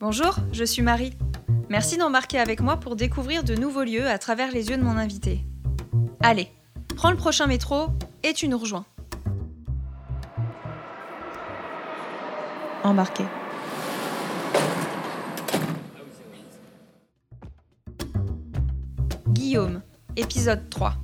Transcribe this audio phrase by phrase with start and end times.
[0.00, 1.12] Bonjour, je suis Marie.
[1.68, 4.96] Merci d'embarquer avec moi pour découvrir de nouveaux lieux à travers les yeux de mon
[4.96, 5.44] invité.
[6.20, 6.48] Allez,
[6.96, 7.88] prends le prochain métro
[8.22, 8.84] et tu nous rejoins.
[12.84, 13.24] Embarqué.
[19.30, 19.82] Guillaume,
[20.16, 20.94] épisode 3.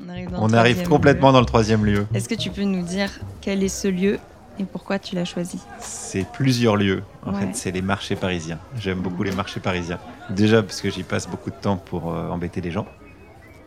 [0.00, 1.32] On arrive, dans On le arrive troisième complètement lieu.
[1.34, 2.06] dans le troisième lieu.
[2.14, 3.10] Est-ce que tu peux nous dire
[3.40, 4.18] quel est ce lieu?
[4.58, 7.02] Et pourquoi tu l'as choisi C'est plusieurs lieux.
[7.24, 7.40] En Ouais.
[7.46, 8.58] fait, c'est les marchés parisiens.
[8.78, 9.98] J'aime beaucoup les marchés parisiens.
[10.30, 12.86] Déjà parce que j'y passe beaucoup de temps pour euh, embêter les gens.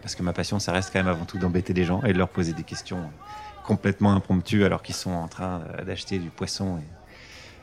[0.02, 2.18] Parce que ma passion, ça reste quand même avant tout d'embêter les gens et de
[2.18, 3.00] leur poser des questions
[3.64, 6.80] complètement impromptues alors qu'ils sont en train euh, d'acheter du poisson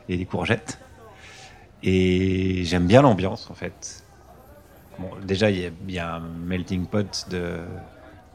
[0.09, 0.79] et, et des courgettes.
[1.83, 4.03] Et j'aime bien l'ambiance en fait.
[4.97, 7.59] Bon, déjà, il y, y a un melting pot de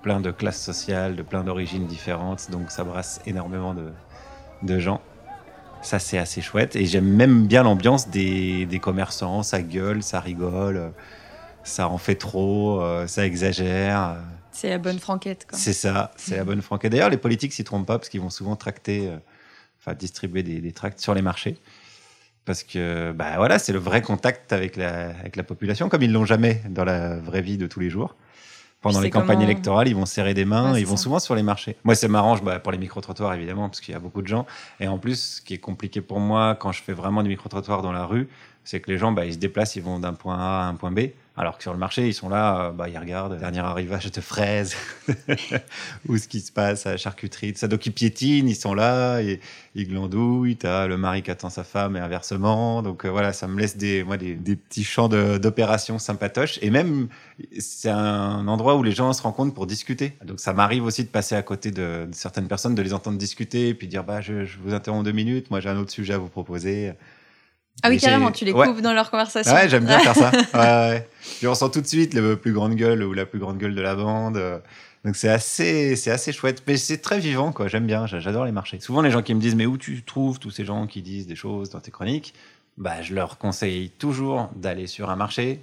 [0.02, 3.90] plein de classes sociales, de plein d'origines différentes, donc ça brasse énormément de,
[4.62, 5.00] de gens.
[5.82, 6.76] Ça, c'est assez chouette.
[6.76, 9.42] Et j'aime même bien l'ambiance des, des commerçants.
[9.42, 10.88] Ça gueule, ça rigole, euh,
[11.62, 14.16] ça en fait trop, euh, ça exagère.
[14.50, 15.46] C'est la bonne franquette.
[15.52, 16.92] C'est ça, c'est la bonne franquette.
[16.92, 19.16] D'ailleurs, les politiques s'y trompent pas parce qu'ils vont souvent tracter, euh,
[19.80, 21.58] enfin distribuer des, des tracts sur les marchés.
[22.44, 26.12] Parce que, bah voilà, c'est le vrai contact avec la, avec la population, comme ils
[26.12, 28.16] l'ont jamais dans la vraie vie de tous les jours.
[28.84, 31.02] Pendant les campagnes comment- électorales, ils vont serrer des mains, Ouais, ils vont ça.
[31.02, 31.76] souvent sur les marchés.
[31.84, 34.46] Moi, ça m'arrange bah, pour les micro-trottoirs, évidemment, parce qu'il y a beaucoup de gens.
[34.80, 37.82] Et en plus, ce qui est compliqué pour moi quand je fais vraiment des micro-trottoirs
[37.82, 38.28] dans la rue,
[38.62, 40.74] c'est que les gens, bah, ils se déplacent, ils vont d'un point A à un
[40.74, 41.00] point B.
[41.36, 44.20] Alors que sur le marché, ils sont là, euh, bah, ils regardent, dernier arrivage de
[44.20, 44.76] fraises,
[46.08, 47.54] ou ce qui se passe à la charcuterie.
[47.56, 49.40] Ça, donc ils piétinent, ils sont là, et,
[49.74, 50.56] ils glandouillent.
[50.56, 52.82] T'as le mari qui attend sa femme et inversement.
[52.82, 56.60] Donc euh, voilà, ça me laisse des, moi, des, des petits champs d'opérations sympatoches.
[56.62, 57.08] Et même,
[57.58, 60.16] c'est un endroit où les gens se rencontrent pour discuter.
[60.24, 63.18] Donc ça m'arrive aussi de passer à côté de, de certaines personnes, de les entendre
[63.18, 65.90] discuter, et puis dire, bah, je, je vous interromps deux minutes, moi j'ai un autre
[65.90, 66.92] sujet à vous proposer.
[67.82, 68.66] Ah oui, carrément, tu les Ouais.
[68.66, 69.52] coupes dans leur conversation.
[69.52, 70.30] Ouais, j'aime bien faire ça.
[70.54, 70.60] Ouais,
[70.94, 71.08] ouais.
[71.38, 73.74] Puis on sent tout de suite le plus grande gueule ou la plus grande gueule
[73.74, 74.36] de la bande.
[74.36, 74.58] euh,
[75.04, 76.62] Donc c'est assez, c'est assez chouette.
[76.66, 77.68] Mais c'est très vivant, quoi.
[77.68, 78.06] J'aime bien.
[78.06, 78.80] j'a- J'adore les marchés.
[78.80, 81.26] Souvent, les gens qui me disent, mais où tu trouves tous ces gens qui disent
[81.26, 82.32] des choses dans tes chroniques?
[82.78, 85.60] Bah, je leur conseille toujours d'aller sur un marché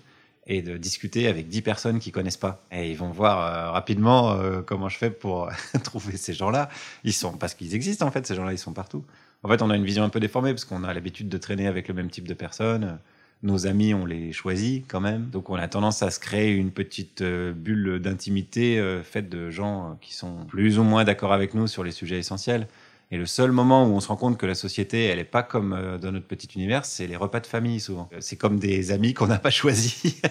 [0.47, 2.61] et de discuter avec 10 personnes qui connaissent pas.
[2.71, 5.49] Et ils vont voir euh, rapidement euh, comment je fais pour
[5.83, 6.69] trouver ces gens-là.
[7.03, 9.03] Ils sont, parce qu'ils existent, en fait, ces gens-là, ils sont partout.
[9.43, 11.67] En fait, on a une vision un peu déformée parce qu'on a l'habitude de traîner
[11.67, 12.99] avec le même type de personnes.
[13.43, 15.29] Nos amis, on les choisit quand même.
[15.29, 19.49] Donc, on a tendance à se créer une petite euh, bulle d'intimité euh, faite de
[19.49, 22.67] gens euh, qui sont plus ou moins d'accord avec nous sur les sujets essentiels.
[23.09, 25.43] Et le seul moment où on se rend compte que la société, elle n'est pas
[25.43, 28.09] comme dans notre petit univers, c'est les repas de famille souvent.
[28.21, 30.21] C'est comme des amis qu'on n'a pas choisis.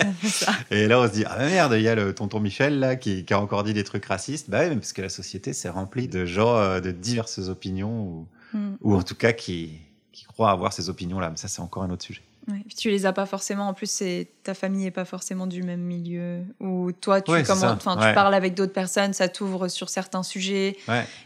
[0.70, 3.26] Et là, on se dit, ah merde, il y a le tonton Michel là qui,
[3.26, 4.48] qui a encore dit des trucs racistes.
[4.48, 8.26] Bah oui, mais parce que la société, c'est rempli de gens de diverses opinions, ou,
[8.52, 8.74] Mm.
[8.80, 9.78] ou en tout cas qui,
[10.12, 11.30] qui croient avoir ces opinions-là.
[11.30, 12.22] Mais ça, c'est encore un autre sujet.
[12.48, 12.62] Ouais.
[12.66, 13.68] Puis tu les as pas forcément.
[13.68, 16.40] En plus, c'est ta famille est pas forcément du même milieu.
[16.58, 17.76] Ou toi, tu Ouais, comment- Ouais.
[17.78, 20.76] tu parles avec d'autres personnes, ça t'ouvre sur certains sujets.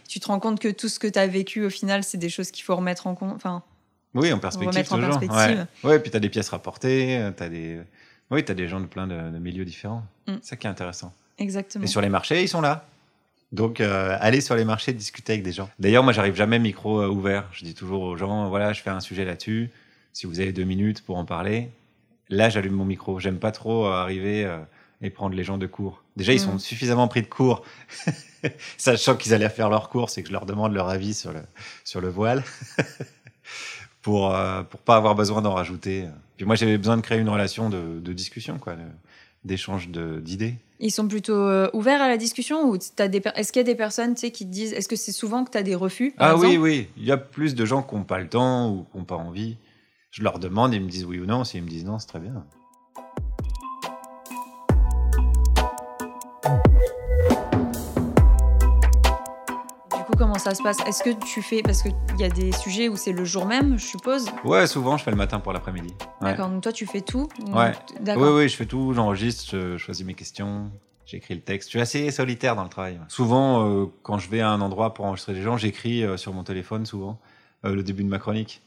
[0.07, 2.29] Tu te rends compte que tout ce que tu as vécu, au final, c'est des
[2.29, 3.33] choses qu'il faut remettre en compte.
[3.35, 3.63] Enfin,
[4.13, 5.19] Oui, en perspective en toujours.
[5.19, 5.67] perspective.
[5.83, 5.89] Ouais.
[5.91, 7.79] ouais, puis tu as des pièces rapportées, tu as des...
[8.31, 10.03] Oui, tu as des gens de plein de, de milieux différents.
[10.27, 10.33] Mm.
[10.41, 11.13] C'est ça qui est intéressant.
[11.37, 11.83] exactement.
[11.83, 12.85] Et sur les marchés, ils sont là.
[13.51, 15.69] Donc, euh, allez sur les marchés, discuter avec des gens.
[15.79, 17.47] D'ailleurs, moi, j'arrive jamais micro euh, ouvert.
[17.53, 19.69] Je dis toujours aux gens, voilà, je fais un sujet là-dessus.
[20.13, 21.69] Si vous avez deux minutes pour en parler,
[22.29, 23.19] là, j'allume mon micro.
[23.19, 24.57] J'aime pas trop euh, arriver euh,
[25.01, 26.03] et prendre les gens de cours.
[26.17, 26.45] Déjà, ils Mm.
[26.45, 27.63] sont suffisamment pris de cours,
[28.77, 31.41] sachant qu'ils allaient faire leur course et que je leur demande leur avis sur le,
[31.83, 32.43] sur le voile,
[34.01, 34.35] pour
[34.69, 36.07] pour pas avoir besoin d'en rajouter.
[36.37, 38.75] Puis moi, j'avais besoin de créer une relation de, de discussion, quoi,
[39.43, 40.55] d'échange d'idées.
[40.79, 43.65] Ils sont plutôt euh, ouverts à la discussion ou t'as des est-ce qu'il y a
[43.65, 45.75] des personnes tu sais, qui te disent est-ce que c'est souvent que tu as des
[45.75, 46.87] refus par Ah oui, oui.
[46.97, 49.15] Il y a plus de gens qui n'ont pas le temps ou qui n'ont pas
[49.15, 49.57] envie.
[50.11, 51.43] Je leur demande, ils me disent oui ou non.
[51.43, 52.45] S'ils me disent non, c'est très bien.
[60.35, 60.77] Comment ça se passe?
[60.85, 63.77] Est-ce que tu fais parce qu'il y a des sujets où c'est le jour même,
[63.77, 64.29] je suppose?
[64.43, 65.93] Ouais, souvent, je fais le matin pour l'après-midi.
[66.21, 66.31] Ouais.
[66.31, 66.49] D'accord.
[66.49, 67.27] Donc toi, tu fais tout?
[67.39, 67.71] ou- Ouais.
[68.17, 68.93] Oui, oui, je fais tout.
[68.93, 70.69] J'enregistre, je choisis mes questions.
[71.05, 71.69] J'écris le texte.
[71.69, 72.99] Je suis assez solitaire dans le travail.
[73.07, 76.33] Souvent, euh, quand je vais à un endroit pour enregistrer des gens, j'écris euh, sur
[76.33, 77.19] mon téléphone souvent
[77.63, 78.61] euh, le début de ma chronique.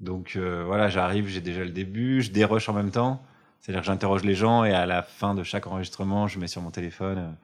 [0.00, 3.20] Donc voilà, j'arrive, j'ai déjà le début, je dérush en même temps.
[3.60, 6.62] C'est-à-dire que j'interroge les gens et à la fin de chaque enregistrement, je mets sur
[6.62, 7.34] mon téléphone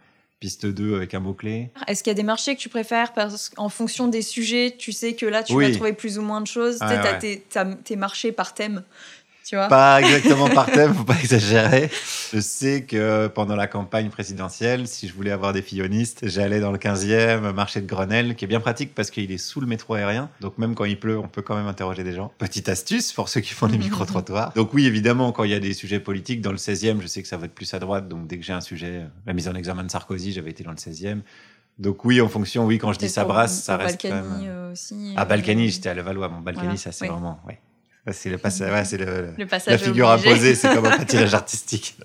[0.41, 1.71] piste 2 avec un mot-clé.
[1.87, 3.13] Est-ce qu'il y a des marchés que tu préfères?
[3.15, 5.69] Parce qu'en fonction des sujets, tu sais que là, tu Oui.
[5.69, 6.79] vas trouver plus ou moins de choses.
[6.79, 8.83] Tu sais, tes marchés par thème.
[9.47, 9.69] Tu vois.
[9.69, 11.89] Pas exactement par thème, faut pas exagérer.
[12.33, 16.73] Je sais que pendant la campagne présidentielle, si je voulais avoir des fillonistes, j'allais dans
[16.73, 19.95] le 15e marché de Grenelle, qui est bien pratique parce qu'il est sous le métro
[19.95, 20.29] aérien.
[20.41, 22.33] Donc même quand il pleut, on peut quand même interroger des gens.
[22.39, 24.53] Petite astuce pour ceux qui font des micro-trottoirs.
[24.55, 27.23] Donc oui, évidemment, quand il y a des sujets politiques, dans le 16e, je sais
[27.23, 28.09] que ça va être plus à droite.
[28.09, 30.73] Donc dès que j'ai un sujet, la mise en examen de Sarkozy, j'avais été dans
[30.73, 31.21] le 16e.
[31.79, 34.51] Donc oui, en fonction, oui, quand je dis ça brasse, ça reste quand Balkany même...
[34.51, 35.15] euh, aussi.
[35.17, 36.29] Ah, euh, Balkany, j'étais à Levallois.
[36.29, 37.11] Bon, Balkany, Voilà, ça, c'est oui.
[37.11, 37.39] vraiment...
[37.47, 37.61] Ouais.
[38.13, 40.31] C'est le passage, ouais, c'est le, Le passage la figure obligé.
[40.31, 41.97] imposée, c'est comme un patinage artistique.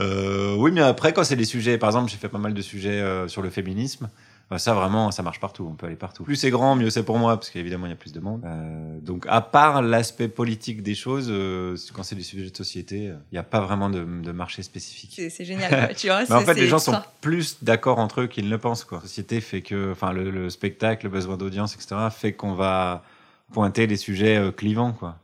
[0.00, 2.62] Euh, oui, mais après, quand c'est des sujets, par exemple, j'ai fait pas mal de
[2.62, 4.08] sujets euh, sur le féminisme.
[4.50, 5.68] euh, Ça, vraiment, ça marche partout.
[5.70, 6.24] On peut aller partout.
[6.24, 8.40] Plus c'est grand, mieux c'est pour moi, parce qu'évidemment, il y a plus de monde.
[8.46, 12.96] Euh, donc, à part l'aspect politique des choses, euh, quand c'est des sujets de société,
[13.30, 15.12] il n'y a pas vraiment de, de marché spécifique.
[15.14, 16.22] C'est c'est génial, tu vois.
[16.28, 18.84] Mais en fait, les gens sont plus d'accord entre eux qu'ils ne le pensent.
[18.84, 19.00] Quoi.
[19.02, 23.04] La société fait que, enfin, le, le spectacle, le besoin d'audience, etc., fait qu'on va
[23.52, 25.18] pointer les sujets euh, clivants, quoi.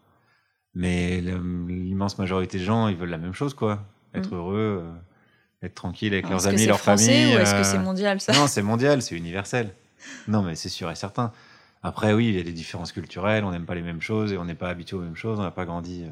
[0.75, 3.85] Mais l'immense majorité des gens, ils veulent la même chose, quoi.
[4.15, 4.37] Être Mm.
[4.37, 7.37] heureux, euh, être tranquille avec Alors, leurs amis, leur français famille.
[7.37, 9.75] ou est-ce que euh, c'est mondial ça Non, c'est mondial, c'est universel.
[10.29, 11.33] Non, mais c'est sûr et certain.
[11.83, 14.39] Après, oui, il y a des différences culturelles, on n'aime pas les mêmes choses et
[14.39, 16.05] on n'est pas habitué aux mêmes choses, on n'a pas grandi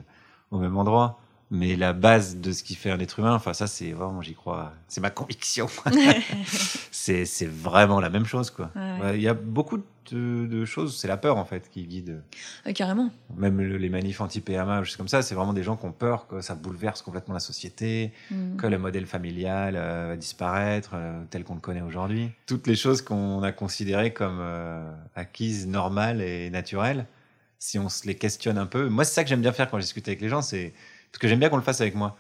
[0.51, 1.21] au même endroit.
[1.53, 4.35] Mais la base de ce qui fait un être humain, enfin, ça, c'est vraiment, j'y
[4.35, 5.69] crois, c'est ma conviction.
[6.91, 8.71] c'est c'est vraiment la même chose, quoi.
[8.75, 9.01] Ouais, ouais.
[9.11, 9.79] Ouais, Il y a beaucoup
[10.11, 12.21] de, de choses, c'est la peur, en fait, qui guide.
[12.67, 13.11] Euh, Carrément.
[13.37, 16.27] Même le- les manifs anti-PMA, juste comme ça, c'est vraiment des gens qui ont peur
[16.27, 18.57] que ça bouleverse complètement la société Mm.
[18.57, 22.31] que le modèle familial euh, va disparaître euh, tel qu'on le connaît aujourd'hui.
[22.47, 27.07] Toutes les choses qu'on a considérées comme euh, acquises, normales et naturelles,
[27.59, 29.79] si on se les questionne un peu, moi c'est ça que j'aime bien faire quand
[29.79, 30.73] je discute avec les gens, c'est
[31.17, 32.15] parce que j'aime bien qu'on le fasse avec moi,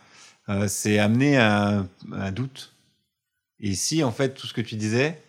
[0.48, 2.75] euh, c'est amener un, un doute.
[3.60, 5.20] Et si en fait tout ce que tu disais,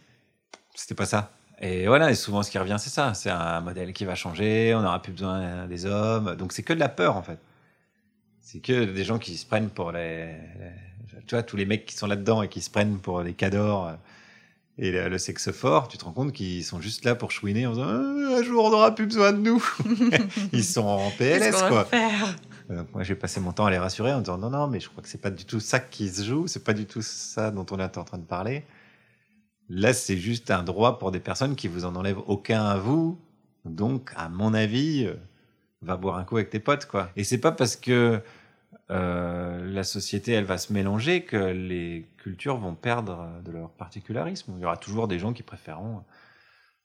[0.73, 1.33] c'était pas ça.
[1.59, 4.73] Et voilà, et souvent ce qui revient c'est ça, c'est un modèle qui va changer,
[4.73, 7.39] on n'aura plus besoin des hommes, donc c'est que de la peur en fait.
[8.41, 11.85] C'est que des gens qui se prennent pour les, les- Tu vois, tous les mecs
[11.85, 13.93] qui sont là-dedans et qui se prennent pour les cadors euh,
[14.77, 17.65] et le, le sexe fort, tu te rends compte qu'ils sont juste là pour chouiner
[17.67, 19.61] en disant Ah, un jour on n'aura plus besoin de nous.
[20.53, 21.85] Ils sont en Qu'est-ce PLS va quoi.
[21.85, 22.37] faire?
[22.69, 24.89] Euh, moi j'ai passé mon temps à les rassurer en disant non, non, mais je
[24.89, 27.51] crois que c'est pas du tout ça qui se joue, c'est pas du tout ça
[27.51, 28.65] dont on est en train de parler.
[29.69, 33.19] Là, c'est juste un droit pour des personnes qui vous en enlèvent aucun à vous.
[33.65, 35.15] Donc, à mon avis, euh,
[35.81, 37.09] va boire un coup avec tes potes, quoi.
[37.17, 38.21] Et c'est pas parce que
[38.91, 44.53] euh, la société, elle va se mélanger que les cultures vont perdre de leur particularisme.
[44.57, 46.03] Il y aura toujours des gens qui préféreront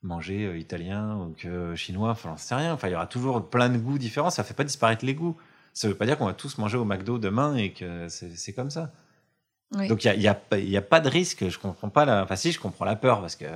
[0.02, 2.72] manger italien ou chinois, enfin, j'en sais rien.
[2.74, 4.30] Enfin, il y aura toujours plein de goûts différents.
[4.30, 5.36] Ça fait pas disparaître les goûts.
[5.74, 8.70] Ça veut pas dire qu'on va tous manger au McDo demain et que c'est comme
[8.70, 8.92] ça.
[9.74, 9.88] Oui.
[9.88, 11.48] Donc il n'y a, y a, pas- il y a pas de risque.
[11.48, 12.22] Je comprends pas la.
[12.22, 13.46] Enfin, si, je comprends la peur parce que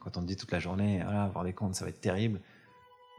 [0.00, 2.40] quand on te dit toute la journée, voilà, avoir des comptes, ça va être terrible.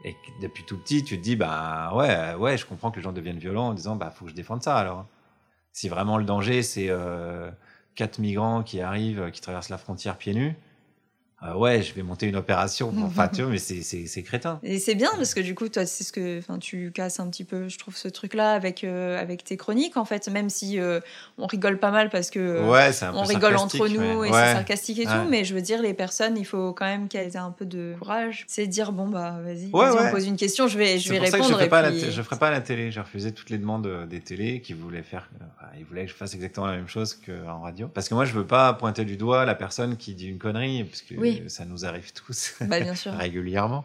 [0.04, 3.12] Et depuis tout petit, tu te dis, bah ouais, ouais, je comprends que les gens
[3.12, 5.06] deviennent violents en disant, bah faut que je défende ça alors.
[5.72, 7.50] Si vraiment le danger, c'est euh,
[7.94, 10.56] quatre migrants qui arrivent, qui traversent la frontière pieds nus,
[11.44, 12.92] euh, ouais, je vais monter une opération.
[13.04, 14.58] Enfin, tu vois, mais c'est- c'est c'est crétin.
[14.62, 17.28] Et c'est bien parce que du coup, toi, c'est ce que, enfin, tu casses un
[17.30, 20.80] petit peu, je trouve, ce truc-là avec euh, avec tes chroniques en fait, même si
[20.80, 21.00] euh,
[21.38, 24.00] on rigole pas mal parce que euh, ouais, c'est un peu on rigole entre nous
[24.00, 24.28] mais- et ouais.
[24.32, 25.12] c'est sarcastique et Ouais.
[25.14, 27.66] tout, mais je veux dire, les personnes, il faut quand même qu'elles aient un peu
[27.66, 28.44] de courage.
[28.48, 29.88] C'est dire, bon, bah, vas-y, ouais.
[30.08, 31.50] on pose une question, je vais, je C'est vais pour ça que répondre.
[31.52, 32.90] je ferai pas puis- la té- je ferai pas la télé.
[32.90, 35.28] J'ai refusé toutes les demandes euh, des télés qui voulaient faire.
[35.78, 37.88] Ils voulaient que je fasse exactement la même chose qu'en radio.
[37.88, 40.84] Parce que moi, je veux pas pointer du doigt la personne qui dit une connerie,
[40.84, 41.42] parce que Oui.
[41.48, 43.12] ça nous arrive tous Bah, bien sûr.
[43.12, 43.84] régulièrement.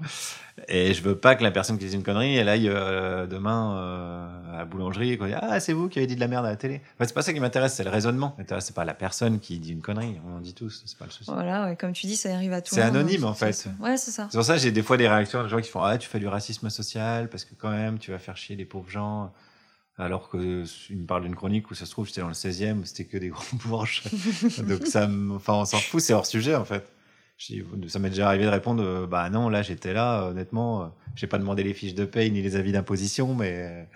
[0.67, 3.75] Et je veux pas que la personne qui dit une connerie, elle aille euh, demain
[3.75, 6.27] euh, à la boulangerie et qu'on dise ah c'est vous qui avez dit de la
[6.27, 6.79] merde à la télé.
[6.95, 8.37] Enfin, c'est pas ça qui m'intéresse, c'est le raisonnement.
[8.59, 10.15] C'est pas la personne qui dit une connerie.
[10.27, 11.31] On en dit tous, c'est pas le souci.
[11.31, 12.97] Voilà, ouais, comme tu dis, ça arrive à tout C'est le monde.
[12.97, 13.69] anonyme, hein, en de toute fait.
[13.79, 14.27] Ouais, c'est ça.
[14.29, 16.07] C'est pour ça que j'ai des fois des réactions de gens qui font Ah, tu
[16.07, 19.33] fais du racisme social parce que quand même, tu vas faire chier les pauvres gens.
[19.97, 22.85] Alors que me parle d'une chronique où ça se trouve, j'étais dans le 16e, où
[22.85, 24.03] c'était que des gros bourges.
[24.67, 26.91] Donc ça, enfin, on s'en fout, c'est hors sujet en fait.
[27.87, 30.87] Ça m'est déjà arrivé de répondre euh, Bah non, là j'étais là, euh, honnêtement, euh,
[31.15, 33.87] j'ai pas demandé les fiches de paye ni les avis d'imposition, mais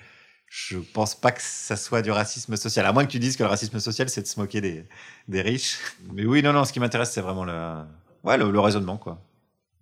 [0.48, 2.86] je pense pas que ça soit du racisme social.
[2.86, 5.80] À moins que tu dises que le racisme social, c'est de se moquer des, riches.
[6.14, 7.84] Mais oui, non, non, ce qui m'intéresse, c'est vraiment le,
[8.24, 9.22] ouais, le raisonnement, quoi.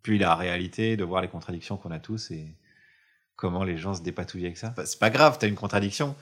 [0.05, 2.55] Puis la réalité, de voir les contradictions qu'on a tous et
[3.35, 4.73] comment les gens se dépatouillent avec ça.
[4.75, 6.15] Bah, C'est pas grave, t'as une contradiction.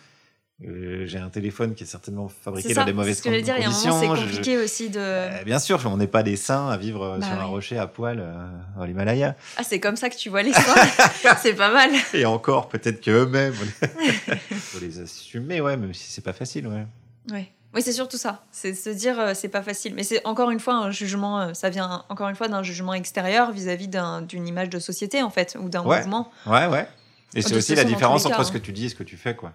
[0.63, 3.41] Euh, j'ai un téléphone qui est certainement fabriqué dans des mauvaises Ce que je veux
[3.41, 4.15] dire, il y a un moment, conditions.
[4.15, 4.99] c'est Je- compliqué aussi de.
[4.99, 7.77] Euh, bien sûr, on n'est pas des saints à vivre euh, Bah sur un rocher
[7.79, 9.35] à poil euh, dans l'Himalaya.
[9.57, 11.89] Ah, c'est comme ça que tu vois les seins C'est pas mal.
[12.13, 13.53] Et encore, peut-être qu'eux-mêmes,
[14.51, 16.85] faut les assumer, ouais, même si c'est pas facile, ouais.
[17.31, 17.51] Ouais.
[17.73, 18.43] Oui, c'est surtout ça.
[18.51, 19.95] C'est se dire, euh, c'est pas facile.
[19.95, 22.93] Mais c'est encore une fois un jugement, euh, ça vient encore une fois d'un jugement
[22.93, 25.97] extérieur vis-à-vis d'un- d'une image de société, en fait, ou d'un Ouais.
[25.97, 26.31] mouvement.
[26.45, 26.87] Ouais, ouais.
[27.35, 29.17] Et c'est aussi la différence entre cas, ce que tu dis et ce que tu
[29.17, 29.53] fais, quoi.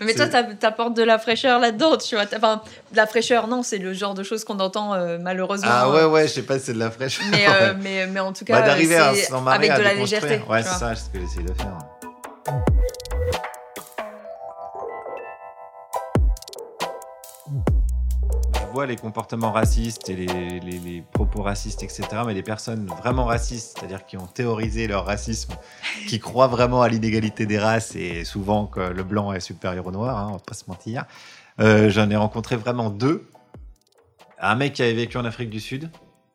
[0.00, 2.24] Mais toi, t'apportes de la fraîcheur là-dedans, tu vois.
[2.36, 2.62] Enfin,
[2.92, 5.68] de la fraîcheur, non, c'est le genre de choses qu'on entend euh, malheureusement.
[5.70, 7.26] Ah ouais, euh, ouais, je sais pas si c'est de la fraîcheur.
[7.30, 9.82] Mais, euh, mais, mais en tout cas, Bah, d'arriver à c'est s'en marrer, avec de
[9.82, 10.40] la légèreté.
[10.48, 11.78] Ouais, c'est ça, c'est ce que j'essaie de faire.
[18.82, 20.26] Les comportements racistes et les,
[20.60, 22.02] les- les propos racistes, etc.
[22.26, 25.54] Mais les personnes vraiment racistes, c'est-à-dire qui ont théorisé leur racisme,
[26.08, 29.92] qui croient vraiment à l'inégalité des races et souvent que le blanc est supérieur au
[29.92, 31.04] noir, hein, on va pas se mentir.
[31.60, 33.26] Euh, J'en ai rencontré vraiment deux.
[34.40, 35.90] Un mec qui avait vécu en Afrique du Sud,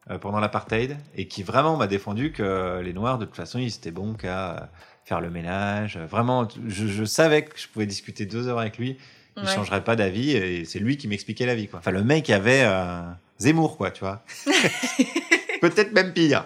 [0.09, 3.67] euh, pendant l'apartheid et qui vraiment m'a défendu que les Noirs, de toute façon, ils
[3.75, 4.69] étaient bons qu'à
[5.05, 5.97] faire le ménage.
[5.97, 8.97] Vraiment, je, je savais que je pouvais discuter deux heures avec lui.
[9.41, 9.55] Il Ouais.
[9.55, 11.67] changerait pas d'avis et c'est lui qui m'expliquait la vie.
[11.67, 11.79] Quoi.
[11.79, 13.01] Enfin, le mec avait euh,
[13.39, 14.23] Zemmour, quoi, tu vois.
[15.61, 16.45] peut-être même pire.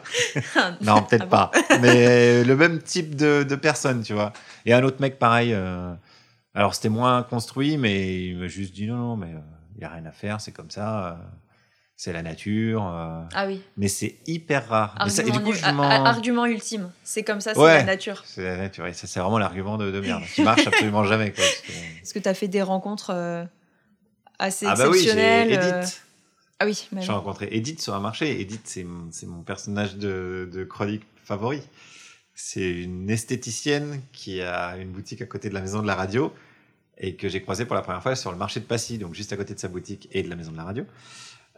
[0.82, 1.52] Non, peut-être Ah bon pas.
[1.82, 4.34] Mais le même type de, de personne, tu vois.
[4.66, 5.54] Et un autre mec pareil.
[5.54, 5.94] euh,
[6.56, 9.30] alors, c'était moins construit, mais il m'a juste dit non, non, mais
[9.76, 11.18] il n'y a rien à faire, c'est comme ça.
[11.96, 12.86] C'est la nature.
[12.88, 13.62] euh, Ah oui.
[13.78, 14.96] mais c'est hyper rare.
[15.04, 16.92] Mais ça- et Argument, du coup, je argument ultime.
[17.04, 17.78] C'est comme ça, c'est Ouais.
[17.78, 18.24] la nature.
[18.26, 18.86] C'est la nature.
[18.88, 21.32] Et ça, c'est vraiment l'argument de, de merde qui marche absolument jamais.
[21.32, 23.46] Quoi, parce que- Est-ce que tu as fait des rencontres euh,
[24.40, 26.02] assez Ah bah exceptionnelles euh, Edith.
[26.60, 28.40] Ah oui, J'ai rencontré Edith sur un marché.
[28.40, 31.62] Edith, c'est mon, c'est mon personnage de, de chronique favori.
[32.36, 36.34] C'est une esthéticienne qui a une boutique à côté de la maison de la radio
[36.98, 39.34] et que j'ai croisée pour la première fois sur le marché de Passy, donc juste
[39.34, 40.86] à côté de sa boutique et de la maison de la radio.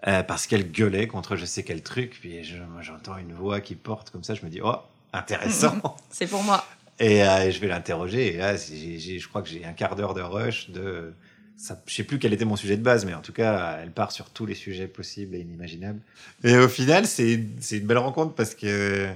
[0.08, 3.74] Euh, parce qu'elle gueulait contre je sais quel truc, puis je- j'entends une voix qui
[3.76, 4.76] porte comme ça, je me dis oh
[5.14, 5.96] intéressant.
[6.10, 6.64] C'est pour moi.
[7.00, 8.36] Et euh, je vais l'interroger.
[8.36, 10.70] Et là, je crois que j'ai un quart d'heure de rush.
[10.70, 11.14] De,
[11.58, 13.92] ça, je sais plus quel était mon sujet de base, mais en tout cas, elle
[13.92, 16.00] part sur tous les sujets possibles et inimaginables.
[16.44, 19.08] Et au final, c'est c'est une belle rencontre parce que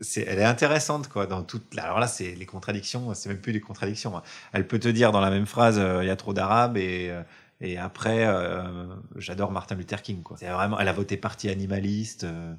[0.00, 1.26] c'est, elle est intéressante, quoi.
[1.26, 3.12] Dans toute, alors là, c'est les contradictions.
[3.14, 4.16] C'est même plus des contradictions.
[4.16, 4.22] hein.
[4.52, 7.08] Elle peut te dire dans la même phrase, euh, il y a trop d'arabes et
[7.10, 7.22] euh,
[7.60, 8.86] et après, euh,
[9.16, 10.36] j'adore Martin Luther King, quoi.
[10.38, 12.24] C'est vraiment, elle a voté parti animaliste.
[12.24, 12.54] euh,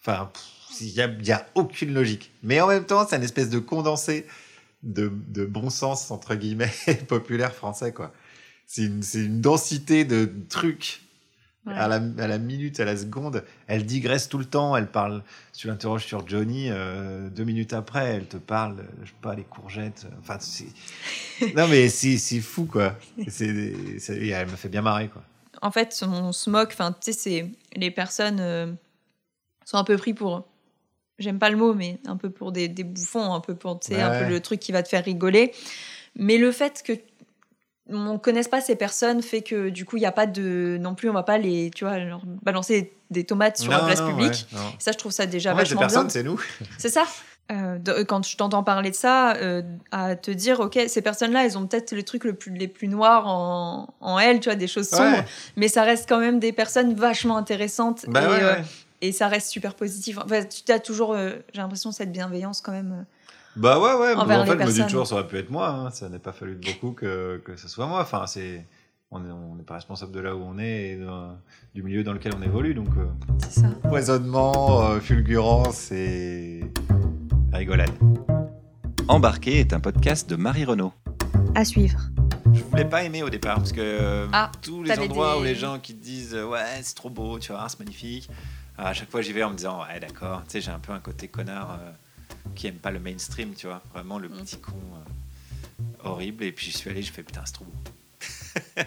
[0.00, 0.30] Enfin,
[0.80, 2.30] il y a, y a aucune logique.
[2.44, 4.24] Mais en même temps, c'est une espèce de condensé
[4.84, 6.72] de, de bon sens, entre guillemets,
[7.08, 7.92] populaire français.
[8.66, 11.00] C'est une, une densité de trucs
[11.66, 11.74] Ouais.
[11.74, 13.42] à, la, à la minute, à la seconde.
[13.66, 14.76] Elle digresse tout le temps.
[14.76, 19.14] Elle parle, tu l'interroges sur Johnny, euh, deux minutes après, elle te parle, je sais
[19.20, 20.06] pas, les courgettes.
[20.20, 20.66] Enfin, c'est.
[21.56, 22.96] non, mais c'est c'est fou, quoi.
[23.18, 25.22] Elle me fait bien marrer, quoi.
[25.60, 26.70] En fait, on se moque.
[26.72, 28.72] Enfin, tu sais, c'est les personnes euh,
[29.64, 30.46] sont un peu pris pour.
[31.18, 33.88] J'aime pas le mot, mais un peu pour des, des bouffons, un peu pour, tu
[33.88, 35.52] sais, un peu le truc qui va te faire rigoler.
[36.14, 36.92] Mais le fait que
[37.92, 40.94] on connaisse pas ces personnes fait que du coup il y a pas de non
[40.94, 44.08] plus on va pas les tu vois leur balancer des tomates sur la place non,
[44.08, 46.40] publique ouais, ça je trouve ça déjà ces vachement bien personnes, c'est nous.
[46.78, 47.04] C'est ça.
[47.52, 49.62] Euh, de- quand je t'entends parler de ça, euh,
[49.92, 52.88] à te dire, ok, ces personnes-là, elles ont peut-être les trucs le plus, les plus
[52.88, 55.24] noirs en, en elles, tu vois, des choses sombres, Ouais.
[55.54, 58.64] mais ça reste quand même des personnes vachement intéressantes Bah et, ouais, euh, ouais.
[59.02, 60.18] et ça reste super positif.
[60.18, 63.04] Enfin, tu as toujours, euh, j'ai l'impression, cette bienveillance quand même.
[63.56, 64.14] Bah ouais, ouais.
[64.14, 65.68] envers en les fait, je me dis toujours, ça aurait pu être moi.
[65.68, 65.90] hein.
[65.90, 68.00] Ça n'a pas fallu beaucoup que, que ce soit moi.
[68.02, 68.66] Enfin, c'est.
[69.12, 71.06] On n'est on n'est pas responsable de là où on est et de-
[71.74, 72.74] du milieu dans lequel on évolue.
[72.74, 73.06] Donc, euh,
[73.48, 73.68] C'est ça.
[73.88, 76.64] poisonnement, euh, fulgurance et
[77.52, 77.90] rigolade.
[79.08, 80.92] Embarqué est un podcast de Marie Renaud.
[81.54, 82.00] À suivre.
[82.52, 85.44] Je voulais pas aimer au départ parce que euh, Ah, tous les endroits des- où
[85.44, 88.28] les gens qui te disent ouais c'est trop beau, tu vois, c'est magnifique.
[88.76, 90.92] À chaque fois j'y vais en me disant ouais d'accord, tu sais j'ai un peu
[90.92, 91.90] un côté connard euh,
[92.54, 94.32] qui aime pas le mainstream, tu vois, vraiment le Mm.
[94.42, 96.44] petit con euh, horrible.
[96.44, 97.72] Et puis j'y suis allé, je fais putain c'est trop beau.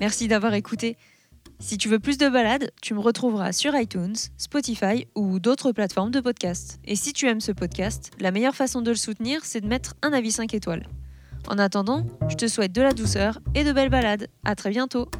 [0.00, 0.96] Merci d'avoir écouté.
[1.58, 6.10] Si tu veux plus de balades, tu me retrouveras sur iTunes, Spotify ou d'autres plateformes
[6.10, 6.80] de podcast.
[6.86, 9.94] Et si tu aimes ce podcast, la meilleure façon de le soutenir, c'est de mettre
[10.00, 10.86] un avis 5 étoiles.
[11.48, 14.28] En attendant, je te souhaite de la douceur et de belles balades.
[14.44, 15.10] À très bientôt.